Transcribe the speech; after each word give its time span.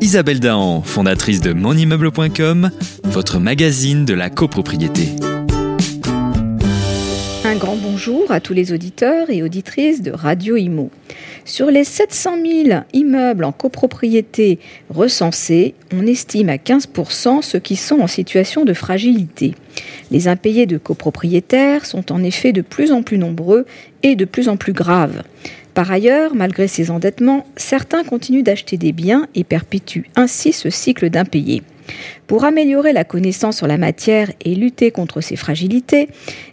Isabelle 0.00 0.40
Dahan, 0.40 0.82
fondatrice 0.82 1.40
de 1.40 1.52
monimmeuble.com, 1.52 2.70
votre 3.04 3.38
magazine 3.38 4.04
de 4.04 4.14
la 4.14 4.30
copropriété. 4.30 5.08
Un 7.44 7.56
grand 7.56 7.76
bonjour 7.76 8.30
à 8.30 8.40
tous 8.40 8.52
les 8.52 8.72
auditeurs 8.72 9.30
et 9.30 9.42
auditrices 9.42 10.02
de 10.02 10.10
Radio 10.10 10.56
Imo. 10.56 10.90
Sur 11.44 11.70
les 11.70 11.84
700 11.84 12.36
000 12.66 12.80
immeubles 12.92 13.44
en 13.44 13.52
copropriété 13.52 14.58
recensés, 14.90 15.74
on 15.92 16.06
estime 16.06 16.48
à 16.48 16.56
15% 16.56 17.42
ceux 17.42 17.58
qui 17.58 17.76
sont 17.76 18.00
en 18.00 18.08
situation 18.08 18.64
de 18.64 18.74
fragilité. 18.74 19.54
Les 20.10 20.28
impayés 20.28 20.66
de 20.66 20.78
copropriétaires 20.78 21.86
sont 21.86 22.12
en 22.12 22.22
effet 22.22 22.52
de 22.52 22.62
plus 22.62 22.92
en 22.92 23.02
plus 23.02 23.18
nombreux 23.18 23.66
et 24.02 24.16
de 24.16 24.24
plus 24.24 24.48
en 24.48 24.56
plus 24.56 24.72
graves. 24.72 25.22
Par 25.76 25.90
ailleurs, 25.90 26.34
malgré 26.34 26.68
ces 26.68 26.90
endettements, 26.90 27.44
certains 27.54 28.02
continuent 28.02 28.42
d'acheter 28.42 28.78
des 28.78 28.92
biens 28.92 29.26
et 29.34 29.44
perpétuent 29.44 30.08
ainsi 30.16 30.54
ce 30.54 30.70
cycle 30.70 31.10
d'impayés. 31.10 31.62
Pour 32.26 32.46
améliorer 32.46 32.94
la 32.94 33.04
connaissance 33.04 33.58
sur 33.58 33.66
la 33.66 33.76
matière 33.76 34.32
et 34.42 34.54
lutter 34.54 34.90
contre 34.90 35.20
ces 35.20 35.36
fragilités, 35.36 36.08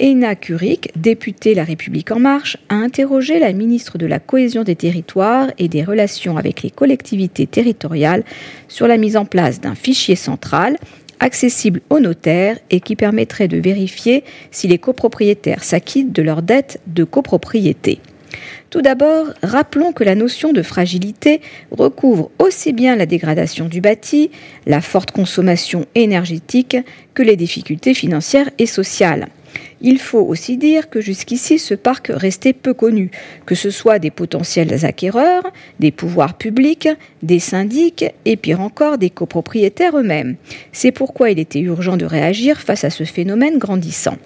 Eina 0.00 0.34
Kurik, 0.34 0.90
députée 0.96 1.54
La 1.54 1.62
République 1.62 2.10
En 2.10 2.18
Marche, 2.18 2.56
a 2.68 2.74
interrogé 2.74 3.38
la 3.38 3.52
ministre 3.52 3.98
de 3.98 4.06
la 4.06 4.18
Cohésion 4.18 4.64
des 4.64 4.74
territoires 4.74 5.52
et 5.58 5.68
des 5.68 5.84
relations 5.84 6.36
avec 6.36 6.62
les 6.62 6.70
collectivités 6.70 7.46
territoriales 7.46 8.24
sur 8.66 8.88
la 8.88 8.96
mise 8.96 9.16
en 9.16 9.26
place 9.26 9.60
d'un 9.60 9.76
fichier 9.76 10.16
central 10.16 10.76
accessible 11.20 11.82
aux 11.88 12.00
notaires 12.00 12.58
et 12.70 12.80
qui 12.80 12.96
permettrait 12.96 13.46
de 13.46 13.58
vérifier 13.58 14.24
si 14.50 14.66
les 14.66 14.78
copropriétaires 14.78 15.62
s'acquittent 15.62 16.12
de 16.12 16.22
leurs 16.22 16.42
dettes 16.42 16.80
de 16.88 17.04
copropriété. 17.04 18.00
Tout 18.70 18.82
d'abord, 18.82 19.26
rappelons 19.42 19.92
que 19.92 20.04
la 20.04 20.14
notion 20.14 20.52
de 20.52 20.62
fragilité 20.62 21.40
recouvre 21.70 22.30
aussi 22.38 22.72
bien 22.72 22.96
la 22.96 23.06
dégradation 23.06 23.66
du 23.66 23.80
bâti, 23.80 24.30
la 24.66 24.80
forte 24.80 25.10
consommation 25.10 25.86
énergétique 25.94 26.76
que 27.14 27.22
les 27.22 27.36
difficultés 27.36 27.94
financières 27.94 28.50
et 28.58 28.66
sociales. 28.66 29.28
Il 29.86 29.98
faut 29.98 30.22
aussi 30.22 30.56
dire 30.56 30.88
que 30.88 31.02
jusqu'ici, 31.02 31.58
ce 31.58 31.74
parc 31.74 32.10
restait 32.10 32.54
peu 32.54 32.72
connu, 32.72 33.10
que 33.44 33.54
ce 33.54 33.68
soit 33.68 33.98
des 33.98 34.10
potentiels 34.10 34.86
acquéreurs, 34.86 35.44
des 35.78 35.90
pouvoirs 35.90 36.38
publics, 36.38 36.88
des 37.22 37.38
syndics 37.38 38.06
et 38.24 38.36
pire 38.36 38.62
encore 38.62 38.96
des 38.96 39.10
copropriétaires 39.10 39.98
eux-mêmes. 39.98 40.36
C'est 40.72 40.90
pourquoi 40.90 41.30
il 41.30 41.38
était 41.38 41.60
urgent 41.60 41.98
de 41.98 42.06
réagir 42.06 42.62
face 42.62 42.84
à 42.84 42.88
ce 42.88 43.04
phénomène 43.04 43.58
grandissant. 43.58 44.16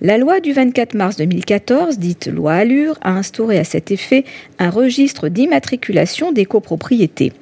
La 0.00 0.18
loi 0.18 0.40
du 0.40 0.52
24 0.52 0.94
mars 0.94 1.16
2014, 1.16 1.98
dite 1.98 2.26
loi 2.26 2.54
Allure, 2.54 2.98
a 3.02 3.12
instauré 3.12 3.58
à 3.58 3.64
cet 3.64 3.92
effet 3.92 4.24
un 4.58 4.68
registre 4.68 5.28
d'immatriculation 5.28 6.32
des 6.32 6.44
copropriétés. 6.44 7.32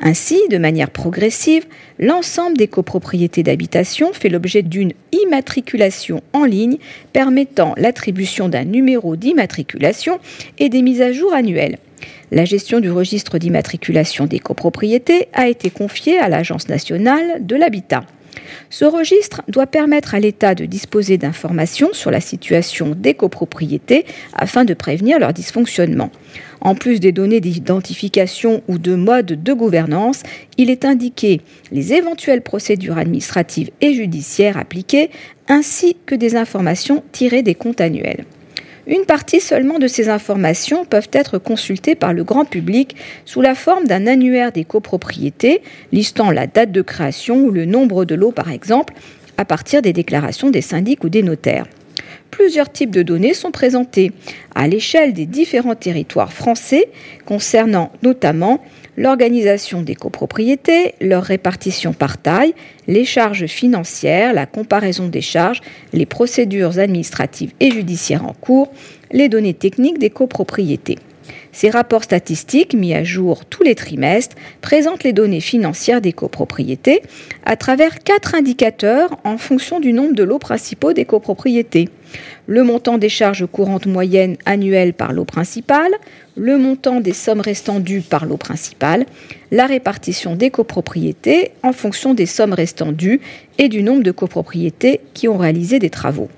Ainsi, 0.00 0.38
de 0.50 0.58
manière 0.58 0.90
progressive, 0.90 1.64
l'ensemble 1.98 2.58
des 2.58 2.68
copropriétés 2.68 3.42
d'habitation 3.42 4.12
fait 4.12 4.28
l'objet 4.28 4.62
d'une 4.62 4.92
immatriculation 5.12 6.22
en 6.34 6.44
ligne 6.44 6.76
permettant 7.12 7.74
l'attribution 7.76 8.48
d'un 8.48 8.64
numéro 8.64 9.16
d'immatriculation 9.16 10.18
et 10.58 10.68
des 10.68 10.82
mises 10.82 11.02
à 11.02 11.12
jour 11.12 11.34
annuelles. 11.34 11.78
La 12.32 12.44
gestion 12.44 12.80
du 12.80 12.90
registre 12.90 13.38
d'immatriculation 13.38 14.26
des 14.26 14.38
copropriétés 14.38 15.28
a 15.32 15.48
été 15.48 15.70
confiée 15.70 16.18
à 16.18 16.28
l'Agence 16.28 16.68
nationale 16.68 17.44
de 17.44 17.56
l'habitat. 17.56 18.04
Ce 18.70 18.84
registre 18.84 19.42
doit 19.48 19.66
permettre 19.66 20.14
à 20.14 20.20
l'État 20.20 20.54
de 20.54 20.64
disposer 20.64 21.18
d'informations 21.18 21.92
sur 21.92 22.10
la 22.10 22.20
situation 22.20 22.94
des 22.96 23.14
copropriétés 23.14 24.04
afin 24.32 24.64
de 24.64 24.74
prévenir 24.74 25.18
leur 25.18 25.32
dysfonctionnement. 25.32 26.10
En 26.60 26.74
plus 26.74 27.00
des 27.00 27.12
données 27.12 27.40
d'identification 27.40 28.62
ou 28.68 28.78
de 28.78 28.94
mode 28.94 29.42
de 29.42 29.52
gouvernance, 29.52 30.22
il 30.58 30.70
est 30.70 30.84
indiqué 30.84 31.40
les 31.72 31.94
éventuelles 31.94 32.42
procédures 32.42 32.98
administratives 32.98 33.70
et 33.80 33.94
judiciaires 33.94 34.58
appliquées, 34.58 35.10
ainsi 35.48 35.96
que 36.06 36.14
des 36.14 36.36
informations 36.36 37.02
tirées 37.12 37.42
des 37.42 37.54
comptes 37.54 37.80
annuels. 37.80 38.24
Une 38.86 39.04
partie 39.04 39.40
seulement 39.40 39.78
de 39.78 39.86
ces 39.86 40.08
informations 40.08 40.84
peuvent 40.84 41.10
être 41.12 41.38
consultées 41.38 41.94
par 41.94 42.12
le 42.12 42.24
grand 42.24 42.44
public 42.44 42.96
sous 43.24 43.40
la 43.40 43.54
forme 43.54 43.86
d'un 43.86 44.06
annuaire 44.06 44.52
des 44.52 44.64
copropriétés, 44.64 45.62
listant 45.92 46.30
la 46.30 46.46
date 46.46 46.72
de 46.72 46.82
création 46.82 47.44
ou 47.44 47.50
le 47.50 47.66
nombre 47.66 48.04
de 48.04 48.14
lots 48.14 48.32
par 48.32 48.50
exemple, 48.50 48.94
à 49.36 49.44
partir 49.44 49.82
des 49.82 49.92
déclarations 49.92 50.50
des 50.50 50.60
syndics 50.60 51.04
ou 51.04 51.08
des 51.08 51.22
notaires. 51.22 51.66
Plusieurs 52.30 52.70
types 52.70 52.90
de 52.90 53.02
données 53.02 53.34
sont 53.34 53.50
présentés 53.50 54.12
à 54.54 54.68
l'échelle 54.68 55.12
des 55.12 55.26
différents 55.26 55.74
territoires 55.74 56.32
français 56.32 56.88
concernant 57.26 57.92
notamment 58.02 58.62
l'organisation 58.96 59.82
des 59.82 59.94
copropriétés, 59.94 60.94
leur 61.00 61.22
répartition 61.22 61.92
par 61.92 62.18
taille, 62.18 62.54
les 62.86 63.04
charges 63.04 63.46
financières, 63.46 64.32
la 64.32 64.46
comparaison 64.46 65.08
des 65.08 65.20
charges, 65.20 65.60
les 65.92 66.06
procédures 66.06 66.78
administratives 66.78 67.52
et 67.60 67.70
judiciaires 67.70 68.26
en 68.26 68.34
cours, 68.34 68.72
les 69.12 69.28
données 69.28 69.54
techniques 69.54 69.98
des 69.98 70.10
copropriétés. 70.10 70.98
Ces 71.52 71.70
rapports 71.70 72.04
statistiques, 72.04 72.74
mis 72.74 72.94
à 72.94 73.02
jour 73.02 73.44
tous 73.44 73.62
les 73.62 73.74
trimestres, 73.74 74.36
présentent 74.60 75.04
les 75.04 75.12
données 75.12 75.40
financières 75.40 76.00
des 76.00 76.12
copropriétés 76.12 77.02
à 77.44 77.56
travers 77.56 77.98
quatre 77.98 78.34
indicateurs 78.34 79.18
en 79.24 79.36
fonction 79.36 79.80
du 79.80 79.92
nombre 79.92 80.14
de 80.14 80.22
lots 80.22 80.38
principaux 80.38 80.92
des 80.92 81.04
copropriétés. 81.04 81.88
Le 82.46 82.62
montant 82.62 82.98
des 82.98 83.08
charges 83.08 83.46
courantes 83.46 83.86
moyennes 83.86 84.36
annuelles 84.44 84.94
par 84.94 85.12
lot 85.12 85.24
principal, 85.24 85.90
le 86.36 86.58
montant 86.58 87.00
des 87.00 87.12
sommes 87.12 87.40
restant 87.40 87.80
dues 87.80 88.00
par 88.00 88.26
lot 88.26 88.36
principal, 88.36 89.06
la 89.50 89.66
répartition 89.66 90.36
des 90.36 90.50
copropriétés 90.50 91.52
en 91.62 91.72
fonction 91.72 92.14
des 92.14 92.26
sommes 92.26 92.52
restant 92.54 92.92
dues 92.92 93.20
et 93.58 93.68
du 93.68 93.82
nombre 93.82 94.02
de 94.02 94.10
copropriétés 94.10 95.00
qui 95.14 95.28
ont 95.28 95.38
réalisé 95.38 95.78
des 95.78 95.90
travaux. 95.90 96.28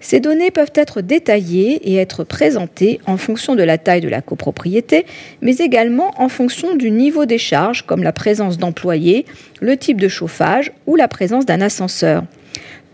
Ces 0.00 0.18
données 0.18 0.50
peuvent 0.50 0.72
être 0.74 1.02
détaillées 1.02 1.90
et 1.90 1.96
être 1.96 2.24
présentées 2.24 3.00
en 3.06 3.18
fonction 3.18 3.54
de 3.54 3.62
la 3.62 3.76
taille 3.76 4.00
de 4.00 4.08
la 4.08 4.22
copropriété, 4.22 5.04
mais 5.42 5.56
également 5.56 6.12
en 6.16 6.30
fonction 6.30 6.74
du 6.74 6.90
niveau 6.90 7.26
des 7.26 7.38
charges, 7.38 7.82
comme 7.82 8.02
la 8.02 8.12
présence 8.12 8.56
d'employés, 8.56 9.26
le 9.60 9.76
type 9.76 10.00
de 10.00 10.08
chauffage 10.08 10.72
ou 10.86 10.96
la 10.96 11.06
présence 11.06 11.44
d'un 11.44 11.60
ascenseur. 11.60 12.24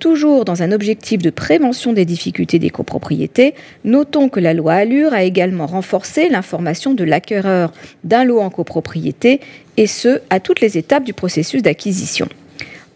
Toujours 0.00 0.44
dans 0.44 0.62
un 0.62 0.72
objectif 0.72 1.22
de 1.22 1.30
prévention 1.30 1.94
des 1.94 2.04
difficultés 2.04 2.58
des 2.58 2.68
copropriétés, 2.68 3.54
notons 3.84 4.28
que 4.28 4.40
la 4.40 4.52
loi 4.52 4.74
Allure 4.74 5.14
a 5.14 5.22
également 5.22 5.66
renforcé 5.66 6.28
l'information 6.28 6.92
de 6.92 7.04
l'acquéreur 7.04 7.72
d'un 8.04 8.24
lot 8.24 8.40
en 8.40 8.50
copropriété, 8.50 9.40
et 9.78 9.86
ce, 9.86 10.20
à 10.28 10.40
toutes 10.40 10.60
les 10.60 10.76
étapes 10.76 11.04
du 11.04 11.14
processus 11.14 11.62
d'acquisition. 11.62 12.28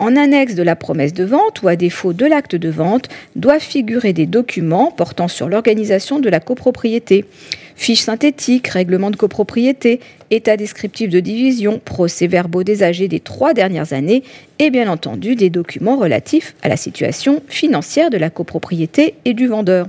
En 0.01 0.17
annexe 0.17 0.55
de 0.55 0.63
la 0.63 0.77
promesse 0.77 1.13
de 1.13 1.25
vente 1.25 1.61
ou 1.61 1.69
à 1.69 1.77
défaut 1.77 2.15
de 2.15 2.25
l'acte 2.25 2.57
de 2.57 2.71
vente, 2.71 3.11
doivent 3.37 3.61
figurer 3.61 4.15
des 4.15 4.25
documents 4.25 4.91
portant 4.91 5.29
sur 5.29 5.47
l'organisation 5.51 6.21
de 6.21 6.31
la 6.31 6.41
copropriété. 6.41 7.27
Fiches 7.77 8.01
synthétiques, 8.01 8.69
règlement 8.69 9.11
de 9.11 9.17
copropriété, 9.17 10.01
état 10.31 10.57
descriptif 10.57 11.11
de 11.11 11.21
division, 11.21 11.83
procès-verbaux 11.85 12.65
des 12.65 12.83
âgés 12.83 13.09
des 13.09 13.21
trois 13.21 13.53
dernières 13.53 13.93
années 13.93 14.23
et 14.59 14.71
bien 14.71 14.91
entendu 14.91 15.37
des 15.37 15.51
documents 15.51 15.99
relatifs 15.99 16.55
à 16.63 16.71
la 16.71 16.79
situation 16.79 17.43
financière 17.49 18.09
de 18.09 18.17
la 18.17 18.31
copropriété 18.31 19.17
et 19.27 19.35
du 19.35 19.49
vendeur. 19.49 19.87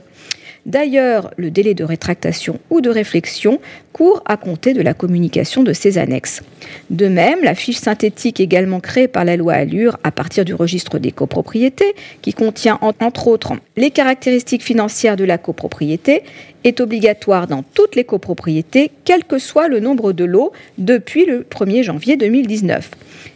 D'ailleurs, 0.66 1.32
le 1.38 1.50
délai 1.50 1.74
de 1.74 1.84
rétractation 1.84 2.60
ou 2.70 2.82
de 2.82 2.90
réflexion 2.90 3.60
court 3.94 4.22
à 4.26 4.38
compter 4.38 4.74
de 4.74 4.82
la 4.82 4.94
communication 4.94 5.64
de 5.64 5.74
ces 5.74 5.98
annexes. 5.98 6.42
De 6.90 7.08
même, 7.08 7.40
la 7.44 7.56
fiche 7.56 7.78
synthétique 7.78 8.40
également 8.40 8.80
créée 8.80 9.08
par 9.08 9.26
la 9.26 9.38
loi 9.38 9.54
Allure 9.54 9.98
à 10.04 10.12
partir 10.12 10.46
du 10.46 10.54
registre 10.54 11.00
des 11.00 11.12
copropriétés, 11.12 11.94
qui 12.22 12.34
contient 12.34 12.80
entre 13.00 13.28
autres 13.28 13.54
les 13.76 13.90
caractéristiques 13.90 14.64
financières 14.64 15.18
de 15.18 15.24
la 15.24 15.38
copropriété, 15.38 16.24
est 16.64 16.80
obligatoire 16.80 17.48
dans 17.48 17.64
toutes 17.64 17.96
les 17.96 18.04
copropriétés, 18.04 18.92
quel 19.04 19.24
que 19.24 19.40
soit 19.40 19.68
le 19.68 19.80
nombre 19.80 20.14
de 20.14 20.26
lots, 20.26 20.52
depuis 20.78 21.26
le 21.26 21.42
1er 21.42 21.84
janvier 21.84 22.18
2019. 22.18 22.92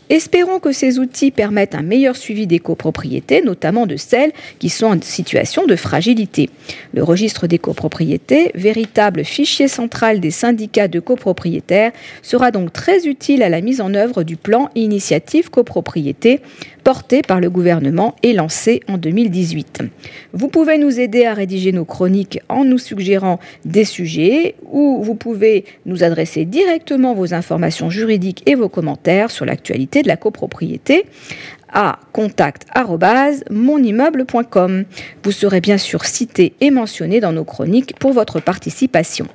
Espérons 0.09 0.59
que 0.59 0.71
ces 0.71 0.99
outils 0.99 1.31
permettent 1.31 1.73
un 1.73 1.81
meilleur 1.81 2.15
suivi 2.15 2.45
des 2.45 2.59
copropriétés, 2.59 3.41
notamment 3.41 3.87
de 3.87 3.95
celles 3.95 4.33
qui 4.59 4.69
sont 4.69 4.85
en 4.85 5.01
situation 5.01 5.65
de 5.65 5.75
fragilité. 5.75 6.49
Le 6.93 7.03
registre 7.03 7.47
des 7.47 7.57
copropriétés, 7.57 8.51
véritable 8.53 9.25
fichier 9.25 9.67
central 9.67 10.19
des 10.19 10.29
syndicats 10.29 10.87
de 10.87 10.99
copropriétaires, 10.99 11.91
sera 12.21 12.51
donc 12.51 12.71
très 12.71 13.07
utile 13.07 13.41
à 13.41 13.49
la 13.49 13.61
mise 13.61 13.81
en 13.81 13.95
œuvre 13.95 14.23
du 14.23 14.37
plan 14.37 14.69
initiative 14.75 15.49
copropriété 15.49 16.41
porté 16.83 17.23
par 17.23 17.41
le 17.41 17.49
gouvernement 17.49 18.15
et 18.21 18.33
lancé 18.33 18.81
en 18.87 18.99
2018. 18.99 19.81
Vous 20.33 20.49
pouvez 20.49 20.77
nous 20.77 20.99
aider 20.99 21.25
à 21.25 21.33
rédiger 21.33 21.71
nos 21.71 21.83
chroniques 21.83 22.39
en 22.47 22.63
nous 22.63 22.77
suggérant 22.77 23.39
des 23.65 23.85
sujets 23.85 24.53
ou 24.71 25.01
vous 25.01 25.15
pouvez 25.15 25.65
nous 25.87 26.03
adresser 26.03 26.45
directement 26.45 27.15
vos 27.15 27.33
informations 27.33 27.89
juridiques 27.89 28.43
et 28.45 28.53
vos 28.53 28.69
commentaires 28.69 29.31
sur 29.31 29.45
l'actualité 29.45 29.94
de 30.01 30.07
la 30.07 30.17
copropriété 30.17 31.05
à 31.75 31.99
contact@monimmeuble.com. 32.13 34.85
Vous 35.23 35.31
serez 35.31 35.61
bien 35.61 35.77
sûr 35.77 36.05
cité 36.05 36.53
et 36.61 36.71
mentionné 36.71 37.19
dans 37.19 37.33
nos 37.33 37.43
chroniques 37.43 37.99
pour 37.99 38.13
votre 38.13 38.39
participation. 38.39 39.27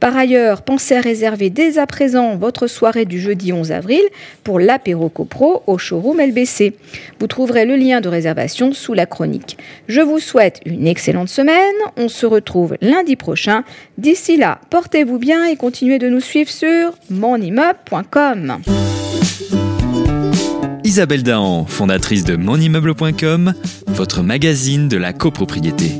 Par 0.00 0.16
ailleurs, 0.16 0.62
pensez 0.62 0.96
à 0.96 1.00
réserver 1.00 1.50
dès 1.50 1.78
à 1.78 1.86
présent 1.86 2.34
votre 2.36 2.66
soirée 2.66 3.04
du 3.04 3.20
jeudi 3.20 3.52
11 3.52 3.70
avril 3.72 4.00
pour 4.42 4.58
l'apéro 4.58 5.10
copro 5.10 5.62
au 5.66 5.76
showroom 5.76 6.20
LBC. 6.20 6.72
Vous 7.20 7.26
trouverez 7.26 7.66
le 7.66 7.76
lien 7.76 8.00
de 8.00 8.08
réservation 8.08 8.72
sous 8.72 8.94
la 8.94 9.04
chronique. 9.06 9.58
Je 9.86 10.00
vous 10.00 10.18
souhaite 10.18 10.60
une 10.64 10.86
excellente 10.86 11.28
semaine. 11.28 11.74
On 11.98 12.08
se 12.08 12.24
retrouve 12.24 12.78
lundi 12.80 13.16
prochain. 13.16 13.64
D'ici 13.98 14.38
là, 14.38 14.62
portez-vous 14.70 15.18
bien 15.18 15.44
et 15.44 15.56
continuez 15.56 15.98
de 15.98 16.08
nous 16.08 16.20
suivre 16.20 16.50
sur 16.50 16.94
monimmeuble.com. 17.10 18.62
Isabelle 20.92 21.22
Dahan, 21.22 21.64
fondatrice 21.64 22.22
de 22.22 22.36
monimmeuble.com, 22.36 23.54
votre 23.86 24.22
magazine 24.22 24.88
de 24.88 24.98
la 24.98 25.14
copropriété. 25.14 25.98